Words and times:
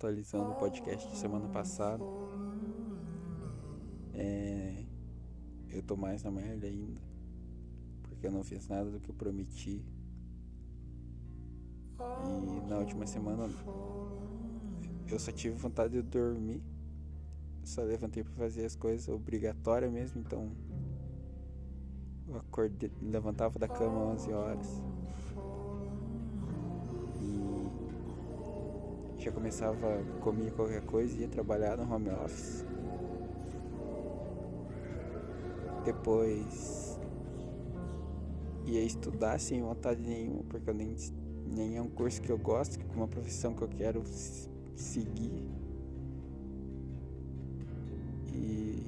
atualizando 0.00 0.52
o 0.52 0.54
podcast 0.54 1.06
de 1.10 1.16
semana 1.18 1.46
passada. 1.48 2.02
É, 4.14 4.82
eu 5.68 5.82
tô 5.82 5.94
mais 5.94 6.22
na 6.22 6.30
merda 6.30 6.66
ainda. 6.66 6.98
Porque 8.04 8.26
eu 8.26 8.32
não 8.32 8.42
fiz 8.42 8.66
nada 8.66 8.90
do 8.90 8.98
que 8.98 9.10
eu 9.10 9.14
prometi. 9.14 9.84
E 12.00 12.66
na 12.66 12.78
última 12.78 13.06
semana 13.06 13.46
eu 15.06 15.18
só 15.18 15.30
tive 15.30 15.54
vontade 15.56 15.92
de 15.92 16.02
dormir. 16.02 16.62
Só 17.62 17.82
levantei 17.82 18.24
para 18.24 18.32
fazer 18.32 18.64
as 18.64 18.74
coisas 18.74 19.06
obrigatórias 19.06 19.92
mesmo, 19.92 20.22
então 20.22 20.50
eu 22.26 22.38
acordei, 22.38 22.90
levantava 23.02 23.58
da 23.58 23.68
cama 23.68 24.14
às 24.14 24.22
11 24.22 24.32
horas. 24.32 24.82
Já 29.20 29.30
começava 29.30 29.76
a 29.76 30.20
comer 30.20 30.52
qualquer 30.52 30.82
coisa 30.82 31.16
e 31.16 31.20
ia 31.20 31.28
trabalhar 31.28 31.76
no 31.76 31.92
home 31.92 32.10
office. 32.10 32.64
Depois 35.84 36.98
ia 38.64 38.82
estudar 38.82 39.38
sem 39.38 39.62
vontade 39.62 40.00
nenhuma, 40.00 40.42
porque 40.44 40.70
eu 40.70 40.74
nem, 40.74 40.96
nem 41.46 41.76
é 41.76 41.82
um 41.82 41.88
curso 41.88 42.20
que 42.22 42.30
eu 42.30 42.38
gosto, 42.38 42.78
que 42.78 42.84
é 42.84 42.94
uma 42.94 43.08
profissão 43.08 43.54
que 43.54 43.62
eu 43.62 43.68
quero 43.68 44.02
seguir. 44.74 45.50
E 48.32 48.84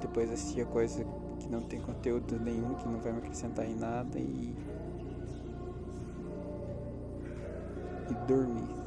depois 0.00 0.30
assistia 0.30 0.66
coisa 0.66 1.04
que 1.38 1.48
não 1.48 1.62
tem 1.62 1.80
conteúdo 1.80 2.38
nenhum, 2.40 2.74
que 2.74 2.88
não 2.88 3.00
vai 3.00 3.12
me 3.12 3.18
acrescentar 3.18 3.66
em 3.66 3.76
nada 3.76 4.18
e. 4.18 4.56
E 8.10 8.26
dormir. 8.26 8.83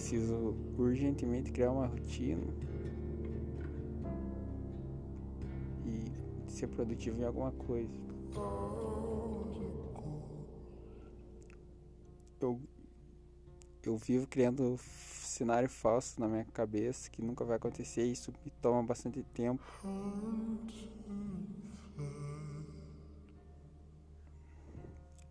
Preciso 0.00 0.56
urgentemente 0.78 1.52
criar 1.52 1.72
uma 1.72 1.86
rotina 1.86 2.42
e 5.84 6.50
ser 6.50 6.68
produtivo 6.68 7.20
em 7.20 7.24
alguma 7.26 7.52
coisa. 7.52 7.92
Eu, 12.40 12.58
eu 13.82 13.98
vivo 13.98 14.26
criando 14.26 14.78
cenário 14.78 15.68
falso 15.68 16.18
na 16.18 16.26
minha 16.26 16.46
cabeça 16.46 17.10
que 17.10 17.20
nunca 17.20 17.44
vai 17.44 17.56
acontecer 17.58 18.06
e 18.06 18.12
isso 18.12 18.32
me 18.42 18.50
toma 18.62 18.82
bastante 18.82 19.22
tempo. 19.34 19.62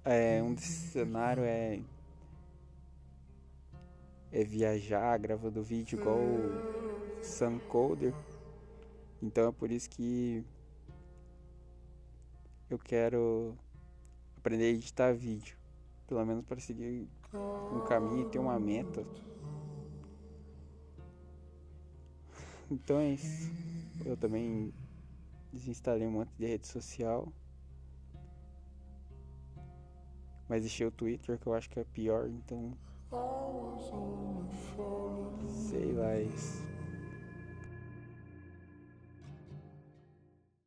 É, 0.06 0.44
um 0.44 0.54
desses 0.54 0.92
cenários 0.92 1.46
é 1.48 1.82
é 4.32 4.44
viajar 4.44 5.18
gravando 5.18 5.64
vídeo 5.64 6.00
igual 6.00 6.20
o 6.20 7.24
Sam. 7.24 7.60
Então 9.22 9.50
é 9.50 9.52
por 9.52 9.72
isso 9.72 9.90
que 9.90 10.46
eu 12.70 12.78
quero 12.78 13.58
aprender 14.38 14.66
a 14.66 14.70
editar 14.70 15.14
vídeo. 15.14 15.58
Pelo 16.08 16.26
menos 16.26 16.46
para 16.46 16.60
seguir 16.60 17.08
um 17.34 17.82
caminho 17.88 18.28
e 18.28 18.30
ter 18.30 18.40
uma 18.40 18.60
meta. 18.60 19.06
Então 22.72 23.00
é 23.00 23.14
isso. 23.14 23.52
Eu 24.06 24.16
também 24.16 24.72
desinstalei 25.52 26.08
um 26.08 26.12
monte 26.12 26.32
de 26.38 26.46
rede 26.46 26.68
social. 26.68 27.34
Mas 30.48 30.62
deixei 30.62 30.86
o 30.86 30.92
Twitter 30.92 31.40
que 31.40 31.48
eu 31.48 31.54
acho 31.56 31.68
que 31.68 31.80
é 31.80 31.84
pior, 31.84 32.30
então. 32.30 32.78
Sei 35.48 35.94
lá, 35.94 36.12
é 36.14 36.22
isso. 36.24 36.64